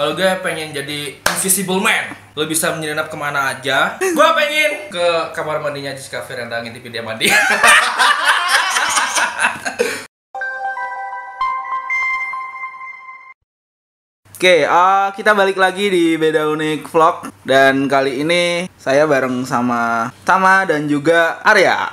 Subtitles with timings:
[0.00, 4.00] Kalau gue pengen jadi invisible man, lo bisa menyelinap ke mana aja.
[4.00, 7.28] Gue pengen ke kamar mandinya Jessica Fernanda ngintipin dia mandi.
[14.40, 20.08] Oke, eh, kita balik lagi di Beda Unik Vlog dan kali ini saya bareng sama
[20.24, 21.84] Tama dan juga Arya.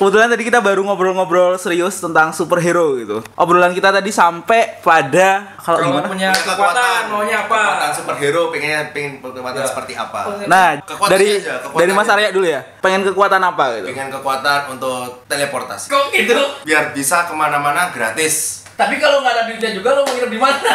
[0.00, 3.20] Kebetulan tadi kita baru ngobrol-ngobrol serius tentang superhero gitu.
[3.36, 6.08] Obrolan kita tadi sampai pada kalau gimana?
[6.08, 7.60] punya kekuatan, maunya apa?
[7.60, 9.68] Kekuatan superhero pengen pengen kekuatan Ya.
[9.68, 10.20] seperti apa?
[10.48, 12.64] Nah, Kekuatannya dari aja, dari Mas Arya dulu ya.
[12.80, 13.92] Pengen kekuatan apa gitu?
[13.92, 15.92] Pengen kekuatan untuk teleportasi.
[15.92, 16.40] Kok gitu?
[16.64, 18.61] Biar bisa ke mana-mana gratis.
[18.82, 20.58] Tapi kalau nggak ada duitnya juga lo mau nginep di mana?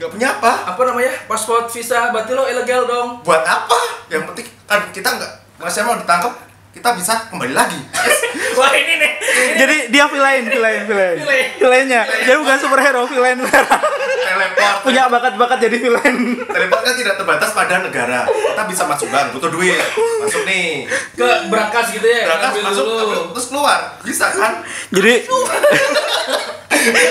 [0.00, 0.72] Gak punya apa?
[0.72, 1.12] apa namanya?
[1.30, 3.22] Paspor, visa, berarti lo ilegal dong.
[3.22, 3.78] Buat apa?
[4.10, 5.32] Yang penting kan kita nggak
[5.62, 6.32] masih mau ditangkap,
[6.72, 7.76] kita bisa kembali lagi.
[8.58, 9.12] Wah ini nih.
[9.20, 11.16] Ini Jadi dia villain, villain, villain.
[11.20, 11.46] Villain.
[11.60, 12.02] Villainnya.
[12.24, 13.36] Dia bukan superhero, villain.
[13.44, 14.76] Teleport.
[14.80, 16.16] Punya bakat-bakat jadi villain.
[16.40, 18.24] Teleport kan tidak terbatas pada negara.
[18.24, 19.76] Kita bisa masuk bank, butuh duit.
[20.24, 20.88] Masuk nih.
[21.12, 22.24] ke Brakas gitu ya.
[22.32, 23.20] Berangkat ngambil masuk dulu.
[23.36, 23.78] terus keluar.
[24.00, 24.52] Bisa kan?
[24.88, 25.12] Jadi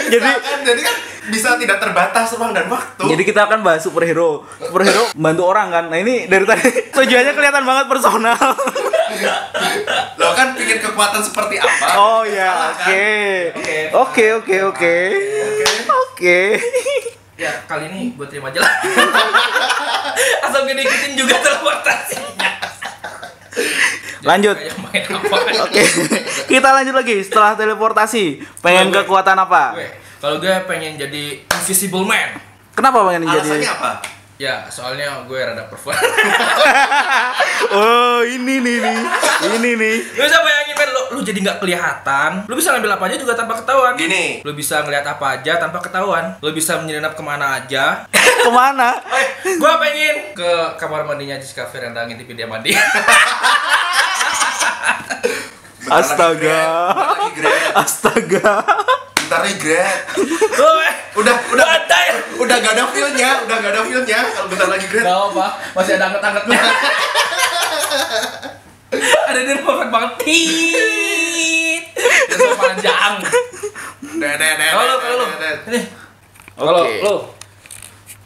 [0.09, 0.59] jadi Bisa kan?
[0.67, 3.05] jadi kan bisa tidak terbatas ruang dan waktu.
[3.07, 4.43] Jadi kita akan bahas superhero.
[4.57, 5.85] Superhero membantu orang kan.
[5.87, 6.65] Nah ini dari tadi
[6.97, 8.35] tujuannya kelihatan banget personal.
[10.15, 11.87] Lo kan bikin kekuatan seperti apa?
[11.95, 13.07] Oh ya, oke.
[13.91, 14.25] Oke.
[14.33, 14.81] Oke, oke,
[16.13, 16.39] oke.
[17.35, 18.73] Ya kali ini gue terima aja lah.
[20.45, 22.51] Asal gue diikutin juga teleportasinya.
[24.21, 24.55] Lanjut.
[25.65, 25.83] Oke.
[26.45, 28.45] Kita lanjut lagi setelah teleportasi.
[28.61, 29.73] Pengen Gue, kekuatan apa?
[29.73, 29.89] Gue,
[30.21, 32.37] kalau gue pengen jadi invisible man.
[32.77, 33.73] Kenapa pengen Alasannya jadi?
[33.73, 33.91] apa?
[34.41, 35.93] Ya, soalnya gue rada perform.
[37.71, 38.99] Oh, ini nih nih.
[39.47, 39.97] Ini nih.
[40.17, 42.43] lu bisa bayangin men, lu, lu jadi nggak kelihatan.
[42.49, 43.93] Lu bisa ngambil apa aja juga tanpa ketahuan.
[43.95, 44.41] Gini.
[44.41, 46.35] Lu bisa ngeliat apa aja tanpa ketahuan.
[46.41, 48.09] Lu bisa menyelinap ke mana aja.
[48.41, 48.97] Ke mana?
[49.13, 52.73] Eh, gue pengen ke kamar mandinya Jessica Fernanda ngintipin dia mandi.
[55.85, 56.65] Astaga.
[57.37, 58.65] grad, Astaga.
[59.31, 59.41] bentar.
[60.57, 62.10] Lu, eh, Udah, udah, Bantai.
[62.41, 64.19] Udah gak ada feel-nya, udah gak ada feel-nya.
[64.33, 65.05] Kalau bentar lagi grad.
[65.05, 66.61] Gak apa, masih ada angkat-angkatnya.
[69.29, 70.11] ada dia perfect banget.
[70.19, 71.83] Tit.
[72.27, 73.13] Dan panjang.
[74.01, 75.25] Deh, deh, deh, Kalau kalau.
[76.51, 76.95] Kalau Oke.
[76.99, 77.15] lu.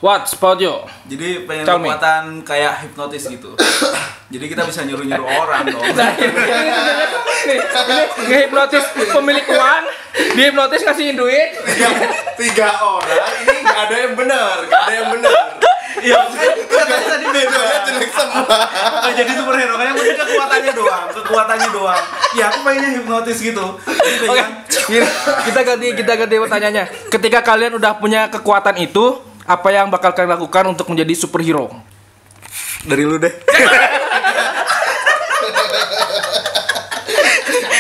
[0.04, 0.76] What's about you?
[1.08, 1.88] Jadi pengen Tell me.
[1.88, 3.56] kekuatan kayak hipnotis gitu.
[4.28, 5.82] Jadi kita bisa nyuruh-nyuruh orang dong.
[8.28, 9.84] Ngehipnotis pemilik uang,
[10.36, 11.58] dihipnotis ngasihin duit.
[11.58, 11.90] Tiga,
[12.38, 15.38] tiga orang, ini ada yang benar, gak ada yang benar.
[15.96, 16.20] Iya,
[16.76, 17.56] kan tadi beda.
[17.56, 18.58] Tujuannya jelek semua.
[19.16, 22.04] Jadi superhero kan yang penting kekuatannya doang, kekuatannya doang.
[22.36, 23.66] Ya aku pengennya hipnotis gitu.
[24.28, 24.44] Oke,
[25.48, 26.86] kita ganti kita ganti pertanyaannya.
[27.10, 31.72] Ketika kalian udah punya kekuatan itu, apa yang bakal kalian lakukan untuk menjadi superhero?
[32.86, 33.34] dari lu deh.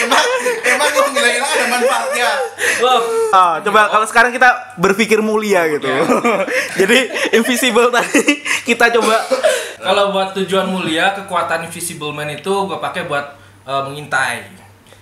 [0.05, 0.27] Emang,
[0.61, 2.29] emang lu ngilang-ngilang ada manfaatnya.
[3.35, 5.87] Ah, coba kalau sekarang kita berpikir mulia gitu.
[6.79, 6.97] Jadi
[7.35, 9.19] invisible tadi kita coba
[9.79, 13.37] kalau buat tujuan mulia, kekuatan invisible man itu gue pakai buat
[13.67, 14.49] eh, mengintai.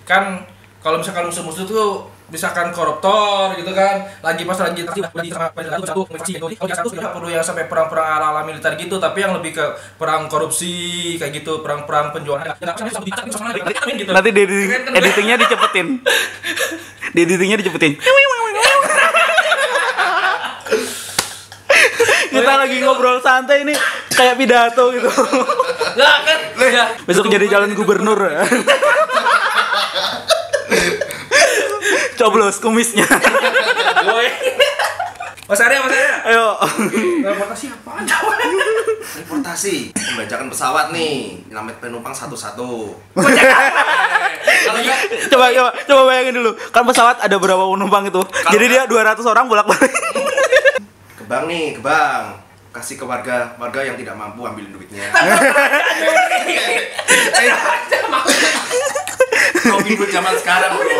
[0.04, 0.44] Kan
[0.84, 5.52] kalau misalkan musuh-musuh tuh misalkan koruptor gitu kan lagi pas lagi lagi lagi sama
[5.84, 9.36] satu satu kalau yang satu nggak perlu yang sampai perang-perang ala-ala militer gitu tapi yang
[9.36, 9.64] lebih ke
[10.00, 14.08] perang korupsi kayak gitu perang-perang penjualan gitu.
[14.08, 15.86] nanti di kan, editingnya dicepetin.
[17.12, 17.92] di editingnya dicepetin.
[22.34, 23.74] kita lagi ngobrol santai ini
[24.10, 25.06] kayak pidato gitu.
[25.94, 26.84] Lah kan ya.
[27.06, 28.18] Besok jadi calon gubernur.
[32.14, 33.06] Coblos kumisnya.
[34.06, 34.28] Woi.
[35.44, 36.14] Mas Arya, Mas Arya.
[36.24, 36.56] Ayo.
[37.20, 38.32] Teleportasi apaan coba?
[39.04, 42.96] Teleportasi, membajakan pesawat nih, nyelamat penumpang satu-satu.
[45.28, 46.56] Coba coba coba bayangin dulu.
[46.72, 48.24] Kan pesawat ada berapa penumpang itu?
[48.50, 49.92] Jadi dia 200 orang bolak-balik.
[51.20, 52.40] Ke bank nih, ke bank.
[52.74, 55.06] Kasih ke warga, warga yang tidak mampu ambilin duitnya.
[59.64, 60.98] Robin Hood zaman sekarang, bro.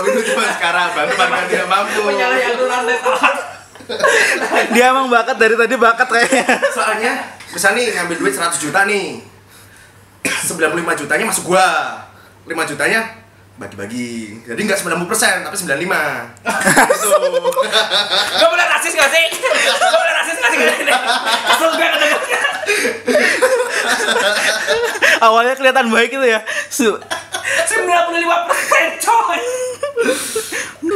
[0.00, 2.00] Robin Hood zaman sekarang, bantu yang tidak mampu.
[4.72, 6.44] dia emang bakat dari tadi bakat kayaknya.
[6.72, 7.12] Soalnya,
[7.52, 9.20] misalnya nih ngambil duit 100 juta nih.
[10.24, 11.68] 95 jutanya masuk gua.
[12.48, 14.42] 5 jutanya bagi-bagi.
[14.44, 15.68] Jadi nggak 90%, tapi 95.
[15.68, 17.08] Gitu.
[18.40, 19.26] Gak boleh rasis gak sih?
[19.30, 20.58] Gak boleh rasis gak sih?
[21.48, 22.18] Langsung gue ketemu
[25.22, 26.40] Awalnya kelihatan baik itu ya.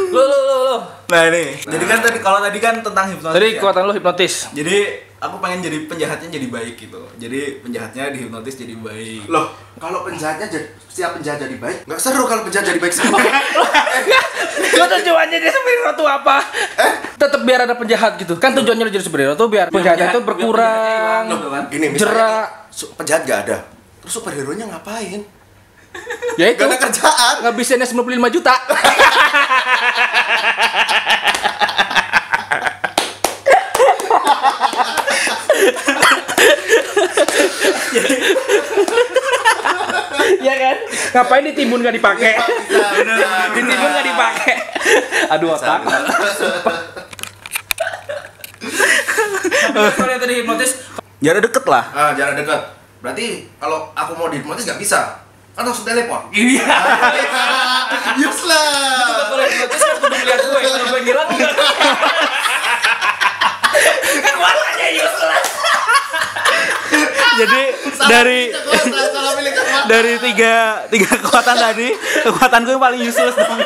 [0.08, 0.76] Su 95% coy Lo lo lo lo
[1.08, 3.32] Nah ini, jadi kan tadi kalau tadi kan tentang hipnotis.
[3.32, 3.56] Tadi ya.
[3.56, 4.34] kekuatan lu hipnotis.
[4.52, 4.76] Jadi
[5.16, 7.00] aku pengen jadi penjahatnya jadi baik gitu.
[7.16, 9.25] Jadi penjahatnya dihipnotis jadi baik.
[9.25, 9.49] Loh,
[9.81, 11.88] kalau penjahatnya jadi siap penjahat jadi baik?
[11.88, 13.25] Nggak seru kalau penjahat jadi baik semua.
[14.78, 16.37] Lo tujuannya jadi superhero tuh apa?
[17.16, 18.37] Tetap biar ada penjahat gitu.
[18.37, 21.25] Kan tujuannya lu jadi superhero tuh biar penjahatnya tuh berkurang.
[21.32, 22.96] Loh, Gini, misalnya Jerak.
[23.00, 23.56] penjahat nggak ada.
[24.04, 25.25] Terus superhero nya ngapain?
[26.38, 27.34] Ya itu Gak ada kerjaan.
[27.43, 28.54] ngabisinnya 95 juta.
[40.46, 40.76] ya kan?
[41.14, 42.34] Ngapain ditimbun gak dipakai?
[43.56, 44.54] ditimbun gak dipakai.
[45.32, 45.80] Aduh otak.
[49.68, 50.88] Kalau yang tadi hipnotis
[51.18, 51.84] Jarak deket lah.
[51.90, 52.60] Ah, jarak dekat.
[53.02, 55.18] Berarti kalau aku mau dihipnotis nggak bisa.
[55.58, 56.30] Kan langsung teleport.
[56.30, 56.62] Iya.
[58.22, 59.26] Useless.
[59.26, 61.52] Kalau hipnotis kan kudu ngeliat gue, kalau gue ngilang enggak.
[64.25, 65.46] Kekuatannya useless.
[67.38, 67.62] Jadi
[68.10, 69.86] dari salah pilih kekuatan.
[69.86, 70.54] dari tiga
[70.90, 71.88] tiga kekuatan tadi,
[72.26, 73.62] kekuatanku yang paling useless dong.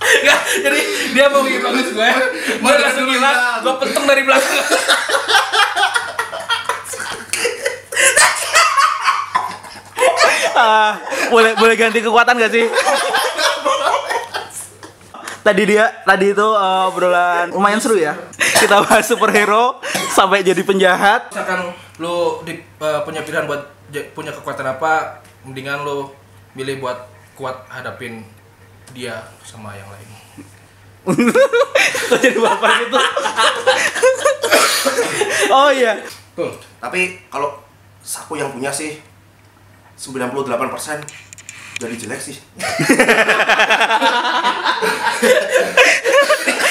[0.00, 0.80] Enggak, jadi
[1.14, 2.10] dia mau hipnotis gue,
[2.58, 4.58] gue langsung ngilang, gue pentung dari belakang.
[10.50, 10.98] Ah,
[11.32, 12.66] boleh boleh ganti kekuatan gak sih?
[15.40, 18.12] Tadi dia tadi itu eh, obrolan lumayan seru ya.
[18.36, 19.80] Kita bahas superhero
[20.12, 21.32] sampai jadi penjahat.
[21.32, 23.72] Misalkan lu di, eh, punya pilihan buat
[24.12, 26.12] punya kekuatan apa, mendingan lu
[26.52, 27.08] milih buat
[27.38, 28.20] kuat hadapin
[28.92, 30.08] dia sama yang lain.
[32.10, 32.98] Kok jadi bapak gitu?
[35.56, 36.04] oh iya.
[36.36, 36.52] Tuh.
[36.76, 37.56] Tapi kalau
[38.04, 39.00] saku yang punya sih
[39.96, 41.29] 98%
[41.80, 42.36] jadi jelek sih.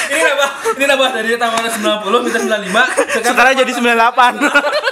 [0.10, 4.42] Ini nambah, ini nambah dari tawaran 90 minta 95, Sekarang jadi 98.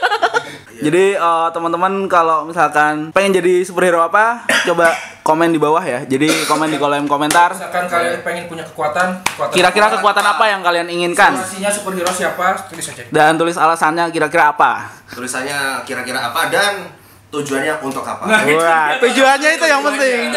[0.86, 4.94] jadi eh, teman-teman kalau misalkan pengen jadi superhero apa, coba
[5.26, 6.06] komen di bawah ya.
[6.06, 7.58] Jadi komen di kolom komentar.
[7.58, 11.34] Misalkan kalian pengen punya kekuatan, kekuatan Kira-kira kekuatan apa yang kalian inginkan?
[11.34, 12.70] Simulasinya superhero siapa?
[12.70, 13.04] Tulis aja.
[13.10, 14.86] Dan tulis alasannya kira-kira apa.
[15.12, 16.94] Tulisannya kira-kira apa dan
[17.28, 18.24] tujuannya untuk apa?
[18.24, 20.32] Nah, Wah, tujuannya itu yang penting.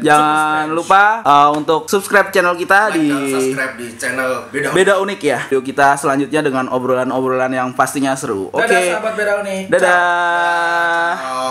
[0.00, 4.72] Jangan lupa uh, untuk subscribe channel kita Like di subscribe di channel Beda.
[4.72, 5.38] Beda Unik ya.
[5.52, 8.48] Video kita selanjutnya dengan obrolan-obrolan yang pastinya seru.
[8.48, 8.64] Oke.
[8.66, 9.64] Dadah sahabat Beda Unik.
[9.68, 11.12] Dadah.
[11.20, 11.45] Oh.